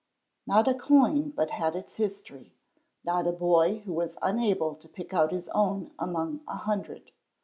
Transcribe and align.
Not 0.47 0.67
a 0.67 0.73
coin 0.73 1.29
but 1.29 1.51
had 1.51 1.75
its 1.75 1.97
history, 1.97 2.55
not 3.03 3.27
a 3.27 3.31
boy 3.31 3.81
who 3.85 3.93
was 3.93 4.17
unable 4.23 4.73
to 4.73 4.89
pick 4.89 5.13
out 5.13 5.31
his 5.31 5.47
own 5.49 5.91
among 5.99 6.41
a 6.47 6.55
hundred. 6.55 7.11